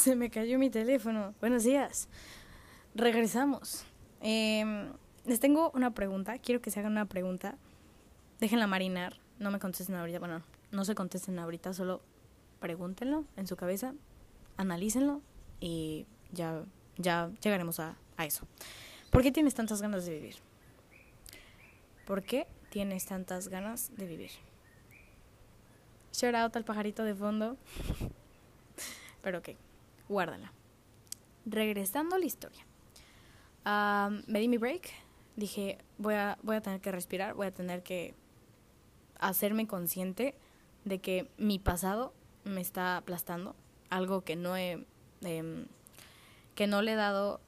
[0.00, 1.34] Se me cayó mi teléfono.
[1.40, 2.08] Buenos días.
[2.94, 3.84] Regresamos.
[4.22, 4.94] Em,
[5.26, 6.38] les tengo una pregunta.
[6.38, 7.58] Quiero que se hagan una pregunta.
[8.38, 9.20] Déjenla marinar.
[9.38, 10.18] No me contesten ahorita.
[10.18, 11.74] Bueno, no se contesten ahorita.
[11.74, 12.00] Solo
[12.60, 13.92] pregúntenlo en su cabeza.
[14.56, 15.20] Analícenlo.
[15.60, 16.64] Y ya,
[16.96, 18.46] ya llegaremos a, a eso.
[19.10, 20.36] ¿Por qué tienes tantas ganas de vivir?
[22.06, 24.30] ¿Por qué tienes tantas ganas de vivir?
[26.14, 27.58] Shout out al pajarito de fondo.
[29.22, 29.50] Pero ok,
[30.10, 30.52] guárdala.
[31.46, 32.66] Regresando a la historia.
[34.26, 34.90] me di mi break.
[35.36, 38.14] Dije, voy a, voy a tener que respirar, voy a tener que
[39.18, 40.34] hacerme consciente
[40.84, 42.12] de que mi pasado
[42.44, 43.54] me está aplastando.
[43.88, 44.84] Algo que no he.
[45.22, 45.66] Em,
[46.54, 47.40] que no le he dado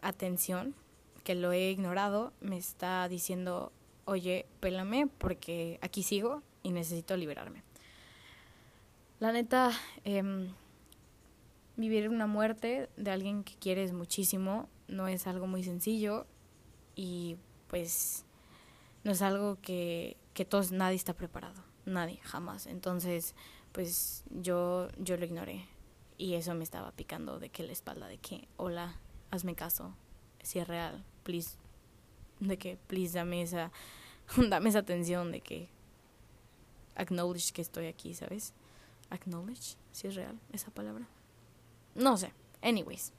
[0.00, 0.74] atención,
[1.22, 3.70] que lo he ignorado, me está diciendo,
[4.06, 7.62] oye, pélame porque aquí sigo y necesito liberarme.
[9.20, 9.70] La neta,
[10.04, 10.50] eh,
[11.76, 16.26] vivir una muerte de alguien que quieres muchísimo no es algo muy sencillo
[16.94, 17.36] y
[17.68, 18.24] pues
[19.04, 22.66] no es algo que, que todos, nadie está preparado, nadie, jamás.
[22.66, 23.34] Entonces,
[23.72, 25.66] pues yo, yo lo ignoré
[26.18, 28.96] y eso me estaba picando de que la espalda, de que, hola,
[29.30, 29.94] hazme caso,
[30.42, 31.56] si es real, please,
[32.40, 33.70] de que, please, dame esa,
[34.48, 35.68] dame esa atención, de que,
[36.96, 38.52] acknowledge que estoy aquí, ¿sabes?
[39.10, 41.06] acknowledge, si es real esa palabra.
[41.94, 42.32] No sé.
[42.62, 43.12] Anyways.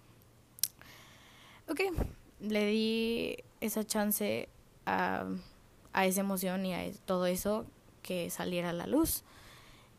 [1.69, 1.81] Ok,
[2.39, 4.49] le di esa chance
[4.85, 5.25] a,
[5.93, 7.65] a esa emoción y a todo eso
[8.01, 9.23] que saliera a la luz.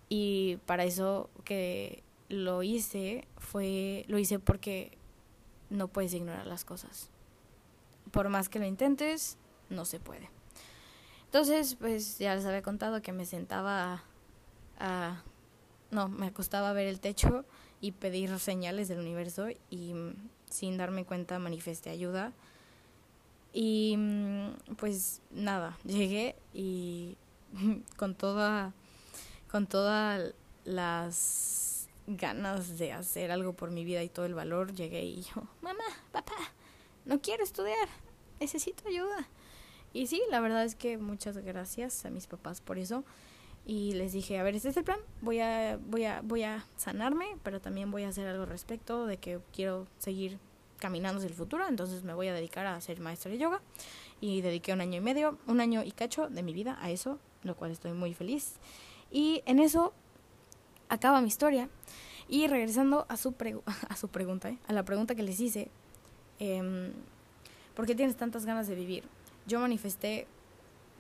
[0.09, 4.99] Y para eso que lo hice fue, lo hice porque
[5.71, 7.09] no puedes ignorar las cosas.
[8.11, 9.39] Por más que lo intentes,
[9.71, 10.29] no se puede.
[11.25, 14.05] Entonces, pues ya les había contado que me sentaba
[14.79, 15.23] a
[15.93, 17.45] no, me acostaba ver el techo
[17.83, 20.15] y pedir señales del universo y mm,
[20.49, 22.33] sin darme cuenta manifesté ayuda.
[23.53, 27.19] Y mm, pues nada, llegué y
[27.99, 28.73] con toda
[29.51, 30.33] con todas
[30.65, 35.43] las ganas de hacer algo por mi vida y todo el valor, llegué y yo,
[35.61, 36.37] mamá, papá,
[37.05, 37.89] no quiero estudiar,
[38.41, 39.29] necesito ayuda.
[39.93, 43.05] Y sí, la verdad es que muchas gracias a mis papás por eso
[43.65, 46.67] y les dije, a ver, este es el plan, voy a, voy a, voy a
[46.77, 50.39] sanarme, pero también voy a hacer algo al respecto de que quiero seguir
[50.79, 53.61] caminando hacia el futuro, entonces me voy a dedicar a ser maestra de yoga
[54.21, 57.21] y dediqué un año y medio, un año y cacho de mi vida a eso,
[57.45, 58.55] lo cual estoy muy feliz.
[59.13, 59.93] Y en eso
[60.89, 61.69] acaba mi historia.
[62.29, 63.35] Y regresando a su,
[63.89, 64.59] a su pregunta, ¿eh?
[64.67, 65.71] a la pregunta que les hice,
[66.41, 66.93] eh,
[67.75, 69.05] ¿por qué tienes tantas ganas de vivir?
[69.47, 70.27] Yo manifesté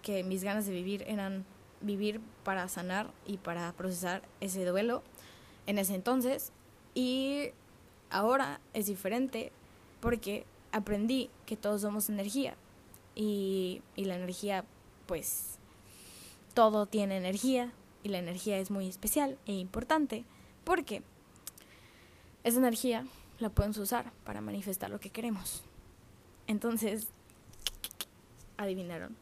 [0.02, 1.44] que mis ganas de vivir eran
[1.82, 5.02] vivir para sanar y para procesar ese duelo
[5.66, 6.52] en ese entonces.
[6.94, 7.50] Y
[8.10, 9.52] ahora es diferente
[10.00, 12.56] porque aprendí que todos somos energía.
[13.14, 14.64] Y, y la energía,
[15.06, 15.58] pues,
[16.54, 17.72] todo tiene energía.
[18.02, 20.24] Y la energía es muy especial e importante
[20.64, 21.02] porque
[22.42, 23.06] esa energía
[23.38, 25.62] la podemos usar para manifestar lo que queremos.
[26.46, 27.08] Entonces,
[28.56, 29.16] adivinaron.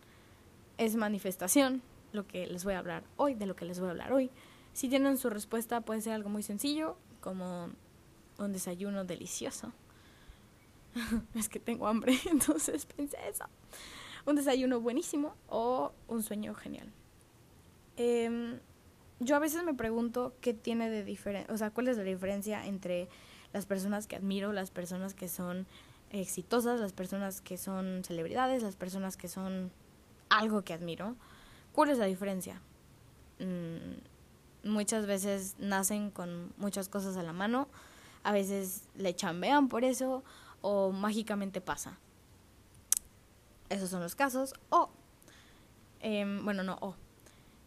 [0.78, 1.82] Es manifestación
[2.12, 4.30] lo que les voy a hablar hoy, de lo que les voy a hablar hoy.
[4.72, 7.70] Si tienen su respuesta, puede ser algo muy sencillo, como
[8.38, 9.72] un desayuno delicioso.
[11.34, 13.44] es que tengo hambre, entonces pensé eso.
[14.26, 16.92] Un desayuno buenísimo o un sueño genial.
[17.96, 18.58] Em,
[19.18, 22.66] yo a veces me pregunto qué tiene de diferente, o sea, cuál es la diferencia
[22.66, 23.08] entre
[23.52, 25.66] las personas que admiro, las personas que son
[26.10, 29.70] exitosas, las personas que son celebridades, las personas que son
[30.28, 31.16] algo que admiro.
[31.72, 32.60] ¿Cuál es la diferencia?
[33.38, 37.68] Mm, muchas veces nacen con muchas cosas a la mano,
[38.22, 40.22] a veces le chambean por eso
[40.60, 41.98] o mágicamente pasa.
[43.68, 44.52] Esos son los casos.
[44.68, 44.90] O,
[46.00, 46.96] em, bueno, no, o.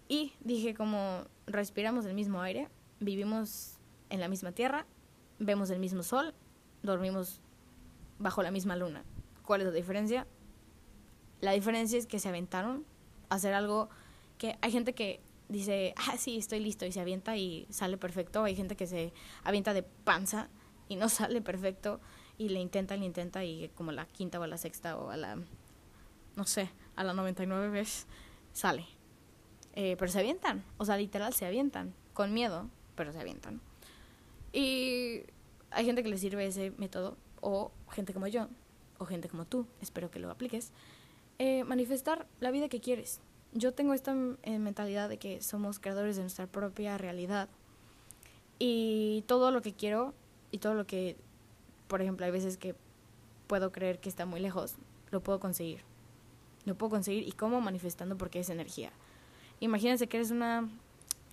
[0.07, 3.77] Y dije como respiramos el mismo aire, vivimos
[4.09, 4.85] en la misma tierra,
[5.39, 6.33] vemos el mismo sol,
[6.83, 7.39] dormimos
[8.19, 9.03] bajo la misma luna.
[9.43, 10.27] ¿Cuál es la diferencia?
[11.41, 12.85] La diferencia es que se aventaron
[13.29, 13.89] hacer algo
[14.37, 18.43] que hay gente que dice, ah, sí, estoy listo y se avienta y sale perfecto.
[18.43, 20.49] Hay gente que se avienta de panza
[20.87, 21.99] y no sale perfecto
[22.37, 25.37] y le intenta, le intenta y como la quinta o la sexta o a la,
[26.35, 28.07] no sé, a la 99 veces
[28.51, 28.85] sale.
[29.75, 33.59] Eh, pero se avientan, o sea, literal se avientan, con miedo, pero se avientan.
[34.51, 35.23] Y
[35.71, 38.47] hay gente que le sirve ese método, o gente como yo,
[38.99, 40.71] o gente como tú, espero que lo apliques,
[41.39, 43.19] eh, manifestar la vida que quieres.
[43.53, 47.49] Yo tengo esta eh, mentalidad de que somos creadores de nuestra propia realidad
[48.59, 50.13] y todo lo que quiero
[50.51, 51.17] y todo lo que,
[51.87, 52.75] por ejemplo, hay veces que
[53.47, 54.75] puedo creer que está muy lejos,
[55.11, 55.81] lo puedo conseguir.
[56.65, 58.91] Lo puedo conseguir y cómo manifestando porque es energía.
[59.59, 60.69] Imagínate que eres una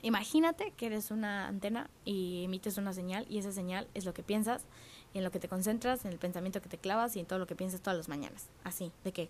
[0.03, 4.23] imagínate que eres una antena y emites una señal y esa señal es lo que
[4.23, 4.65] piensas
[5.13, 7.39] y en lo que te concentras, en el pensamiento que te clavas y en todo
[7.39, 8.49] lo que piensas todas las mañanas.
[8.65, 9.29] Así, de que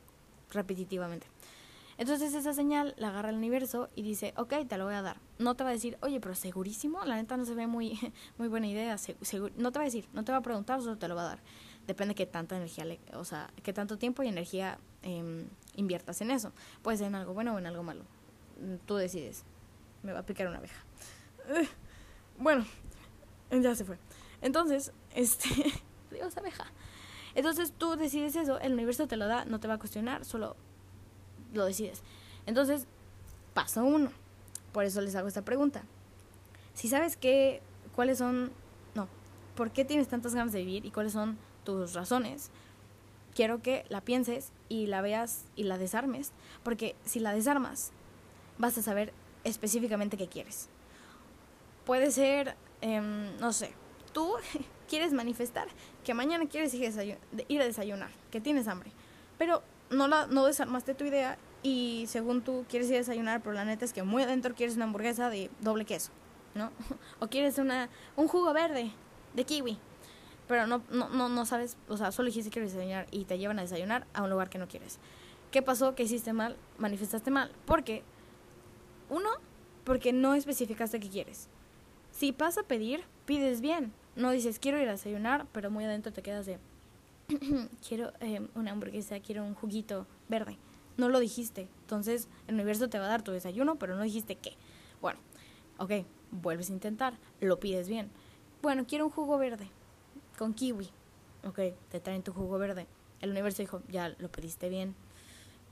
[0.50, 1.26] repetitivamente.
[2.00, 5.18] Entonces esa señal la agarra el universo y dice, ok, te lo voy a dar.
[5.38, 7.98] No te va a decir, oye, pero segurísimo, la neta no se ve muy,
[8.38, 8.96] muy buena idea.
[9.56, 11.28] no te va a decir, no te va a preguntar, solo te lo va a
[11.28, 11.42] dar.
[11.86, 15.44] Depende de qué tanta energía, le, o sea, qué tanto tiempo y energía eh,
[15.76, 16.52] inviertas en eso.
[16.80, 18.04] Puede ser en algo bueno o en algo malo.
[18.86, 19.44] Tú decides.
[20.02, 20.82] Me va a picar una abeja.
[22.38, 22.64] bueno,
[23.50, 23.98] ya se fue.
[24.40, 25.48] Entonces, este,
[26.10, 26.64] Dios, abeja.
[27.34, 30.56] Entonces tú decides eso, el universo te lo da, no te va a cuestionar, solo
[31.52, 32.02] lo decides.
[32.46, 32.86] Entonces,
[33.54, 34.10] paso uno.
[34.72, 35.82] Por eso les hago esta pregunta.
[36.74, 37.60] Si sabes qué,
[37.94, 38.52] cuáles son,
[38.94, 39.08] no,
[39.56, 42.50] por qué tienes tantas ganas de vivir y cuáles son tus razones,
[43.34, 46.32] quiero que la pienses y la veas y la desarmes,
[46.62, 47.92] porque si la desarmas,
[48.58, 49.12] vas a saber
[49.44, 50.68] específicamente qué quieres.
[51.84, 53.72] Puede ser, em, no sé,
[54.12, 54.34] tú
[54.88, 55.68] quieres manifestar
[56.10, 58.90] que mañana quieres ir a desayunar, que tienes hambre,
[59.38, 63.52] pero no, la, no desarmaste tu idea y según tú quieres ir a desayunar, pero
[63.52, 66.10] la neta es que muy adentro quieres una hamburguesa de doble queso,
[66.56, 66.72] ¿no?
[67.20, 68.90] o quieres una, un jugo verde
[69.34, 69.78] de kiwi,
[70.48, 73.62] pero no, no, sabes, o sea, solo dijiste que quieres desayunar y te llevan a
[73.62, 74.98] desayunar a un lugar que no quieres.
[75.52, 75.94] ¿Qué pasó?
[75.94, 76.56] ¿Qué hiciste mal?
[76.76, 77.52] Manifestaste mal.
[77.66, 78.02] Porque,
[79.10, 79.30] uno,
[79.84, 81.48] porque no especificaste qué quieres.
[82.10, 83.92] Si vas a pedir, pides bien.
[84.16, 86.58] No dices, quiero ir a desayunar, pero muy adentro te quedas de,
[87.88, 90.56] quiero eh, una hamburguesa, quiero un juguito verde.
[90.96, 91.68] No lo dijiste.
[91.82, 94.54] Entonces el universo te va a dar tu desayuno, pero no dijiste qué.
[95.00, 95.18] Bueno,
[95.78, 95.92] ok,
[96.30, 98.10] vuelves a intentar, lo pides bien.
[98.62, 99.68] Bueno, quiero un jugo verde
[100.38, 100.88] con kiwi.
[101.44, 101.58] Ok,
[101.90, 102.86] te traen tu jugo verde.
[103.20, 104.94] El universo dijo, ya lo pediste bien.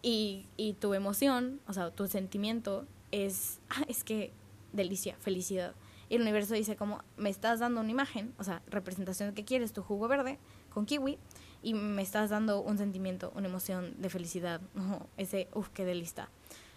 [0.01, 4.33] Y, y tu emoción, o sea, tu sentimiento es, ah, es que
[4.73, 5.75] delicia, felicidad.
[6.09, 9.45] Y el universo dice como, me estás dando una imagen, o sea, representación de que
[9.45, 10.39] quieres tu jugo verde
[10.73, 11.19] con kiwi,
[11.63, 14.61] y me estás dando un sentimiento, una emoción de felicidad,
[15.17, 16.29] ese, uff, qué delista,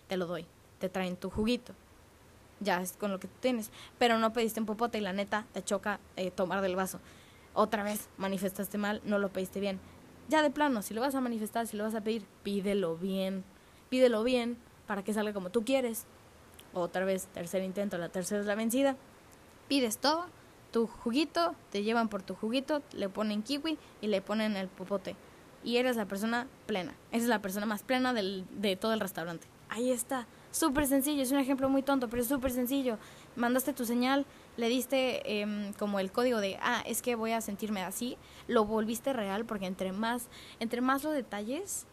[0.07, 0.45] te lo doy,
[0.79, 1.73] te traen tu juguito,
[2.59, 5.45] ya es con lo que tú tienes, pero no pediste un popote y la neta
[5.53, 6.99] te choca eh, tomar del vaso.
[7.53, 9.79] Otra vez manifestaste mal, no lo pediste bien.
[10.29, 13.43] Ya de plano, si lo vas a manifestar, si lo vas a pedir, pídelo bien,
[13.89, 14.57] pídelo bien
[14.87, 16.05] para que salga como tú quieres.
[16.73, 18.95] Otra vez, tercer intento, la tercera es la vencida.
[19.71, 20.25] Pides todo
[20.73, 25.15] tu juguito, te llevan por tu juguito, le ponen kiwi y le ponen el popote.
[25.63, 26.93] Y eres la persona plena.
[27.13, 29.47] Esa es la persona más plena del, de todo el restaurante.
[29.69, 30.27] Ahí está.
[30.51, 31.23] Súper sencillo.
[31.23, 32.97] Es un ejemplo muy tonto, pero es súper sencillo.
[33.37, 34.25] Mandaste tu señal,
[34.57, 38.17] le diste em, como el código de, ah, es que voy a sentirme así.
[38.49, 40.27] Lo volviste real porque entre más,
[40.59, 41.85] entre más lo detalles,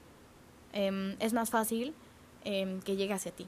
[0.72, 1.94] em, es más fácil
[2.42, 3.46] em, que llegue hacia ti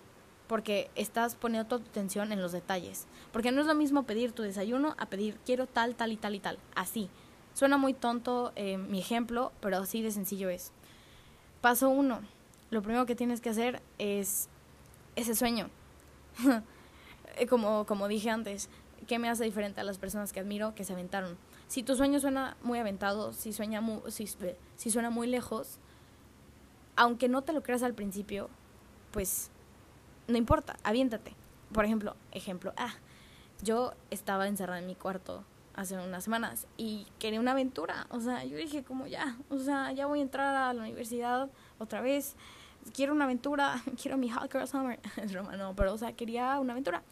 [0.51, 3.07] porque estás poniendo toda tu atención en los detalles.
[3.33, 6.35] Porque no es lo mismo pedir tu desayuno a pedir quiero tal, tal y tal
[6.35, 6.59] y tal.
[6.75, 7.09] Así.
[7.55, 10.73] Suena muy tonto eh, mi ejemplo, pero así de sencillo es.
[11.61, 12.23] Paso uno.
[12.71, 14.49] Lo primero que tienes que hacer es
[15.15, 15.71] ese sueño.
[17.37, 18.69] Eh, como, como dije antes,
[19.07, 21.39] ¿qué me hace diferente a las personas que admiro que se aventaron?
[21.69, 24.29] Si tu sueño suena muy aventado, si, sueña si,
[24.75, 25.79] si suena muy lejos,
[26.97, 28.51] aunque no te lo creas al principio,
[29.13, 29.53] pues
[30.31, 31.35] no importa, aviéntate.
[31.73, 32.95] Por ejemplo, ejemplo, ah,
[33.63, 35.45] yo estaba encerrada en mi cuarto
[35.75, 38.07] hace unas semanas y quería una aventura.
[38.11, 41.51] O sea, yo dije como ya, o sea, ya voy a entrar a la universidad
[41.79, 42.37] otra vez.
[42.95, 44.99] Quiero una aventura, quiero mi Hot Girl Summer.
[45.17, 47.03] Es broma, no, pero o sea, quería una aventura.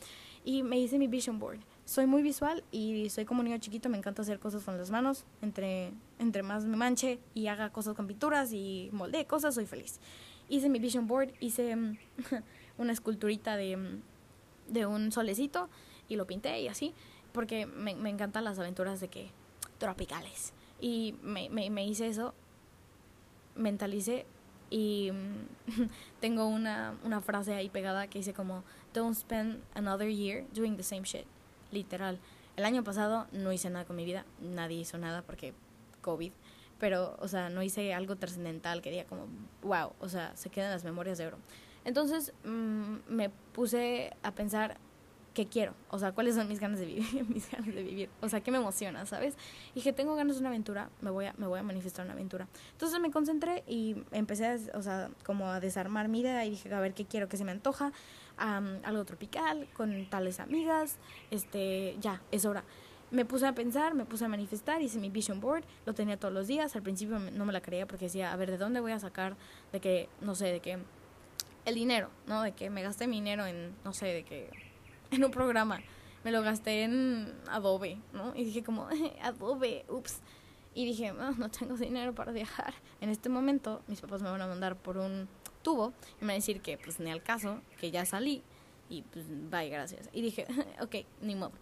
[0.44, 1.60] Y me hice mi vision board.
[1.84, 5.25] Soy muy visual y soy como niño chiquito, me encanta hacer cosas con las manos.
[5.42, 10.00] Entre, entre más me manche y haga cosas con pinturas y molde cosas, soy feliz.
[10.48, 11.76] Hice mi vision board, hice
[12.78, 14.00] una esculturita de,
[14.68, 15.68] de un solecito
[16.08, 16.94] y lo pinté y así,
[17.32, 19.30] porque me, me encantan las aventuras de que
[19.78, 20.52] tropicales.
[20.80, 22.35] Y me, me, hice eso,
[23.56, 24.26] mentalicé
[24.70, 25.11] y
[26.20, 30.82] tengo una, una frase ahí pegada que dice como, don't spend another year doing the
[30.82, 31.26] same shit.
[31.70, 32.18] Literal.
[32.56, 35.52] El año pasado no hice nada con mi vida, nadie hizo nada porque
[36.00, 36.32] COVID,
[36.78, 39.26] pero, o sea, no hice algo trascendental que diga como,
[39.62, 41.38] wow, o sea, se quedan las memorias de oro.
[41.85, 44.78] Entonces mm, me puse a pensar
[45.38, 48.28] qué quiero, o sea, cuáles son mis ganas de vivir, mis ganas de vivir, o
[48.28, 49.37] sea, qué me emociona, ¿sabes?
[49.70, 52.14] Y dije, tengo ganas de una aventura, me voy a, me voy a manifestar una
[52.14, 52.49] aventura.
[52.73, 56.75] Entonces me concentré y empecé, a, o sea, como a desarmar mi idea y dije,
[56.75, 57.92] a ver qué quiero, qué se me antoja,
[58.37, 60.97] algo tropical, con tales amigas,
[61.30, 62.64] este, ya, es hora.
[63.12, 66.35] me puse a pensar, me puse a manifestar, hice mi vision board, lo tenía todos
[66.35, 68.90] los días, al principio no me la creía porque decía, a ver, ¿de dónde voy
[68.90, 69.37] a sacar
[69.70, 70.78] de que, no sé, de que
[71.68, 72.42] el dinero, ¿no?
[72.42, 74.50] De que me gasté mi dinero en, no sé, de que
[75.10, 75.80] en un programa,
[76.25, 78.34] me lo gasté en Adobe, ¿no?
[78.34, 78.88] Y dije como,
[79.22, 80.20] Adobe, ups.
[80.75, 82.75] Y dije, no, tengo dinero para viajar.
[83.00, 85.28] En este momento mis papás me van a mandar por un
[85.62, 88.42] tubo y me van a decir que pues ni al caso, que ya salí
[88.88, 90.08] y pues bye, gracias.
[90.12, 90.46] Y dije,
[90.80, 91.52] ok, ni modo.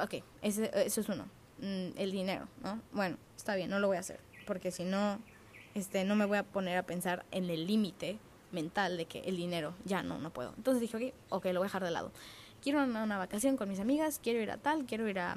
[0.00, 1.26] Ok, ese, eso es uno,
[1.58, 2.80] mm, el dinero, ¿no?
[2.92, 5.18] Bueno, está bien, no lo voy a hacer, porque si no,
[5.74, 8.18] este, no me voy a poner a pensar en el límite
[8.52, 10.52] mental de que el dinero ya no, no puedo.
[10.56, 12.12] Entonces dije, ok, ok, lo voy a dejar de lado.
[12.62, 15.36] Quiero una, vacación con mis amigas, quiero ir a tal, quiero ir a,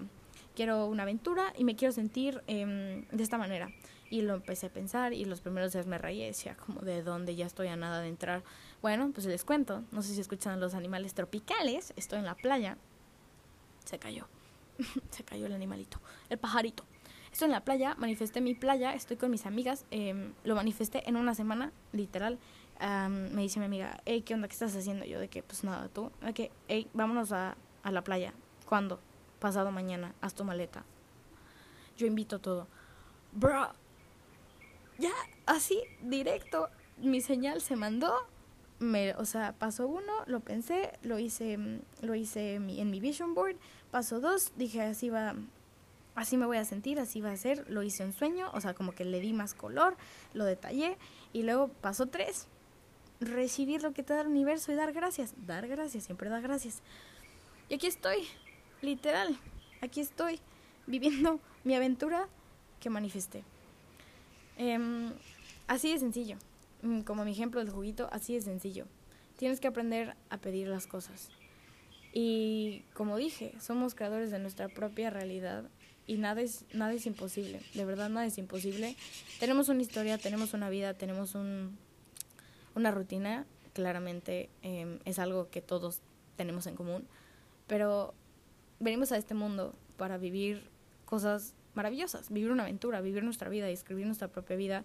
[0.56, 3.70] quiero una aventura y me quiero sentir eh, de esta manera.
[4.12, 7.36] Y lo empecé a pensar y los primeros días me reí, decía como de dónde
[7.36, 8.44] ya estoy a nada de entrar.
[8.82, 12.78] Bueno, pues les cuento, no sé si escuchan los animales tropicales, estoy en la playa,
[13.84, 14.28] se cayó,
[15.10, 16.86] se cayó el animalito, el pajarito.
[17.32, 21.18] Estoy en la playa, manifesté mi playa, estoy con mis amigas, eh, lo manifesté en
[21.18, 22.40] una semana, literal.
[22.80, 24.48] Me dice mi amiga, hey, ¿qué onda?
[24.48, 25.06] ¿Qué estás haciendo?
[25.06, 28.34] Yo de que, pues nada, tú, de hey, vámonos a, a la playa.
[28.68, 29.00] ¿Cuándo?
[29.40, 30.84] Pasado mañana, haz tu maleta.
[31.98, 32.68] Yo invito todo.
[33.32, 33.72] Bro,
[34.98, 35.12] ya,
[35.46, 38.14] así, directo, mi señal se mandó.
[38.80, 41.58] Me, o sea, paso uno, lo pensé, lo hice,
[42.02, 43.56] lo hice en mi, en mi vision board.
[43.92, 45.36] Paso dos, dije así va,
[46.16, 47.70] así me voy a sentir, así va a ser.
[47.70, 49.96] Lo hice en sueño, o sea, como que le di más color,
[50.34, 50.98] lo detallé.
[51.32, 52.48] Y luego paso tres,
[53.20, 55.34] recibir lo que te da el universo y dar gracias.
[55.46, 56.82] Dar gracias, siempre dar gracias.
[57.70, 58.28] Y aquí estoy,
[58.82, 59.40] literal,
[59.82, 60.40] aquí estoy,
[60.88, 62.28] viviendo mi aventura
[62.80, 63.44] que manifesté.
[64.58, 64.78] Eh,
[65.68, 66.38] así de sencillo.
[66.82, 68.86] Mm, como mi ejemplo del juguito, así de sencillo.
[69.38, 71.30] Tienes que aprender a pedir las cosas.
[72.14, 75.66] Y como dije, somos creadores de nuestra propia realidad
[76.08, 77.60] y nada es, nada es imposible.
[77.74, 78.96] De verdad, nada es imposible.
[79.40, 81.78] Tenemos una historia, tenemos una vida, tenemos un,
[82.76, 83.46] una rutina.
[83.74, 86.02] Claramente eh, es algo que todos
[86.36, 87.08] tenemos en común.
[87.68, 88.14] Pero
[88.80, 90.70] venimos a este mundo para vivir
[91.06, 94.84] cosas maravillosas, vivir una aventura, vivir nuestra vida y escribir nuestra propia vida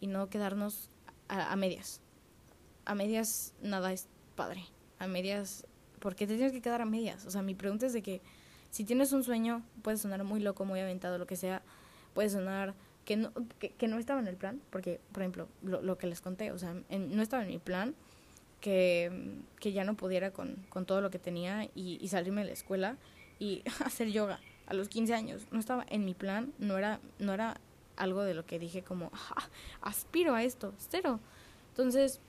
[0.00, 0.90] y no quedarnos
[1.28, 2.00] a, medias.
[2.84, 4.64] A medias nada es padre.
[4.98, 5.66] A medias,
[6.00, 7.24] porque te tienes que quedar a medias?
[7.26, 8.20] O sea, mi pregunta es de que
[8.70, 11.62] si tienes un sueño, puede sonar muy loco, muy aventado, lo que sea,
[12.14, 16.06] puede sonar que no, que, no estaba en el plan, porque, por ejemplo, lo, que
[16.06, 17.94] les conté, o sea, no estaba en mi plan
[18.60, 22.48] que, que ya no pudiera con, con todo lo que tenía y, y salirme de
[22.48, 22.96] la escuela
[23.38, 25.46] y hacer yoga a los 15 años.
[25.50, 27.60] No estaba en mi plan, no era, no era
[27.96, 29.10] algo de lo que dije como,
[29.80, 31.20] aspiro a esto, cero.
[31.70, 32.20] Entonces,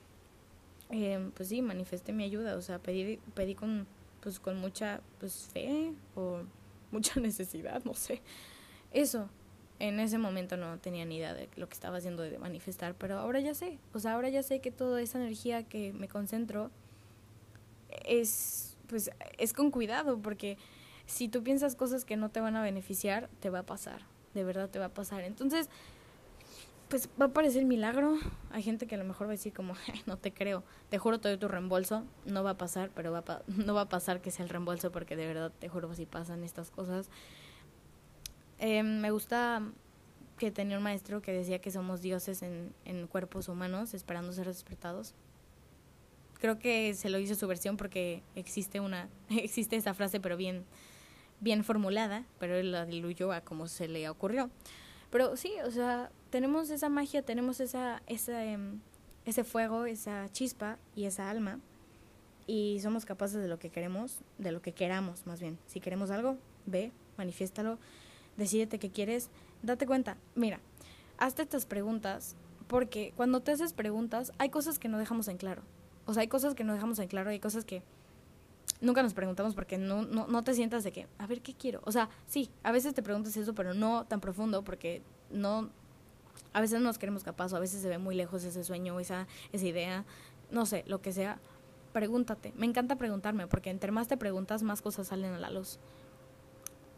[0.90, 3.88] eh, pues sí, manifesté mi ayuda, o sea, pedí, pedí con,
[4.22, 6.42] pues, con mucha pues, fe o
[6.92, 8.22] mucha necesidad, no sé.
[8.92, 9.30] Eso,
[9.84, 13.20] en ese momento no tenía ni idea de lo que estaba haciendo de manifestar, pero
[13.20, 16.72] ahora ya sé, o sea, ahora ya sé que toda esa energía que me concentro
[18.06, 20.58] es, pues, es con cuidado, porque
[21.06, 24.46] si tú piensas cosas que no te van a beneficiar, te va a pasar, de
[24.46, 25.26] verdad te va a pasar.
[25.26, 25.70] Entonces,
[26.88, 28.18] pues va a parecer milagro.
[28.52, 29.74] Hay gente que a lo mejor va a decir como,
[30.06, 32.06] no te creo, te juro te doy tu reembolso.
[32.26, 35.18] No va a pasar, pero va no va a pasar que sea el reembolso porque
[35.18, 37.10] de verdad te juro si pasan estas cosas.
[38.60, 39.62] Eh, me gusta
[40.38, 45.14] que tenía un maestro que decía que somos dioses en, cuerpos humanos esperando ser despertados.
[46.40, 50.66] Creo que se lo hizo su versión porque existe una existe esa frase pero bien
[51.40, 54.50] bien formulada, pero él la diluyó a como se le ocurrió.
[55.10, 58.80] Pero sí, o sea, tenemos esa magia, tenemos esa, esa, em,
[59.26, 61.60] ese fuego, esa chispa y esa alma.
[62.48, 65.60] Y somos capaces de lo que queremos, de lo que queramos más bien.
[65.68, 67.78] Si queremos algo, ve, manifiéstalo,
[68.38, 69.30] decídete qué quieres,
[69.62, 70.18] date cuenta.
[70.36, 70.60] Mira,
[71.18, 72.36] hazte estas preguntas
[72.68, 75.62] porque cuando te haces preguntas hay cosas que no dejamos en claro.
[76.06, 77.84] O sea, hay cosas que no dejamos en claro, hay cosas que
[78.82, 81.82] nunca nos preguntamos porque no, no, no te sientas de que, a ver, ¿qué quiero?
[81.86, 85.70] O sea, sí, a veces te preguntas eso, pero no tan profundo porque no,
[86.52, 89.00] a veces no nos queremos capaz o a veces se ve muy lejos ese sueño,
[89.00, 90.06] esa, esa idea,
[90.52, 91.40] no sé, lo que sea.
[91.94, 92.54] Pregúntate.
[92.58, 95.80] Me encanta preguntarme porque entre más te preguntas, más cosas salen a la luz.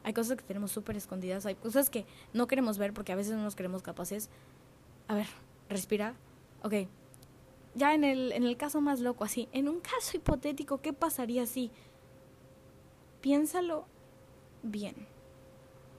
[0.05, 3.33] Hay cosas que tenemos súper escondidas, hay cosas que no queremos ver porque a veces
[3.33, 4.29] no nos queremos capaces.
[5.07, 5.25] A ver,
[5.67, 6.15] respira.
[6.61, 6.73] Ok,
[7.75, 11.45] ya en el, en el caso más loco, así, en un caso hipotético, ¿qué pasaría
[11.45, 11.71] si?
[13.19, 13.85] Piénsalo
[14.63, 14.95] bien.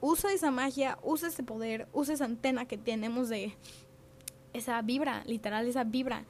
[0.01, 3.57] Usa esa magia, usa ese poder, usa esa antena que tenemos de
[4.53, 6.25] esa vibra, literal, esa vibra,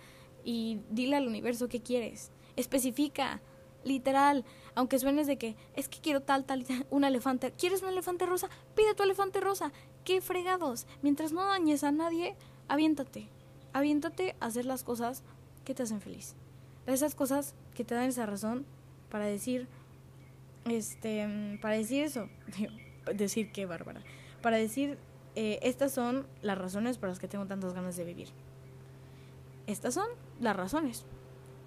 [0.45, 2.33] y dile al universo qué quieres.
[2.56, 3.40] Especifica,
[3.85, 7.50] literal, Aunque suenes de que es que quiero tal, tal, tal, un elefante.
[7.52, 8.50] ¿Quieres un elefante rosa?
[8.75, 9.73] Pide tu elefante rosa.
[10.04, 10.87] ¡Qué fregados!
[11.02, 12.37] Mientras no dañes a nadie,
[12.68, 13.30] aviéntate.
[13.73, 15.23] Aviéntate a hacer las cosas
[15.64, 16.35] que te hacen feliz.
[16.87, 18.66] Esas cosas que te dan esa razón
[19.11, 19.66] para decir,
[20.66, 22.28] este, para decir eso.
[23.14, 24.02] decir qué, Bárbara.
[24.42, 24.99] Para decir,
[25.37, 28.28] eh, estas son las razones por las que tengo tantas ganas de vivir.
[29.66, 31.06] Estas son las razones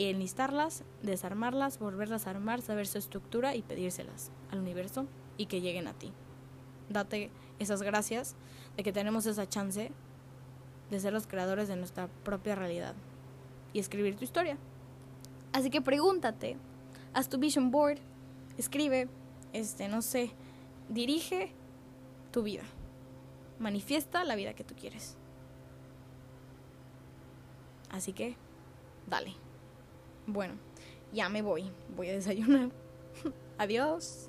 [0.05, 5.05] enlistarlas, desarmarlas, volverlas a armar, saber su estructura y pedírselas al universo
[5.37, 6.13] y que lleguen a ti.
[6.89, 7.29] Date
[7.59, 8.35] esas gracias
[8.77, 9.91] de que tenemos esa chance
[10.89, 12.95] de ser los creadores de nuestra propia realidad
[13.73, 14.57] y escribir tu historia.
[15.51, 16.57] Así que pregúntate,
[17.13, 17.99] haz tu vision board,
[18.57, 19.07] escribe,
[19.53, 20.31] este, no sé,
[20.87, 21.51] dirige
[22.31, 22.63] tu vida.
[23.59, 25.17] Manifiesta la vida que tú quieres.
[27.89, 28.37] Así que,
[29.07, 29.48] dale.
[30.33, 30.53] Bueno,
[31.11, 31.71] ya me voy.
[31.95, 32.69] Voy a desayunar.
[33.57, 34.28] Adiós.